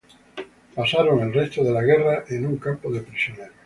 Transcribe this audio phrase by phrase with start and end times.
[0.73, 3.53] Pasaron el resto de la guerra en un campo de prisioneros.